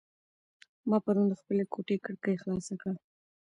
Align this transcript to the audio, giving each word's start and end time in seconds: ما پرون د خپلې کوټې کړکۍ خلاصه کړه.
ما 0.89 0.97
پرون 1.03 1.25
د 1.29 1.33
خپلې 1.41 1.63
کوټې 1.73 1.95
کړکۍ 2.05 2.35
خلاصه 2.41 2.73
کړه. 2.81 2.93